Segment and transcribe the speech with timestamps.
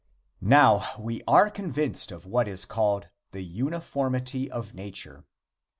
[0.41, 5.25] Now we are convinced of what is called the "uniformity of nature."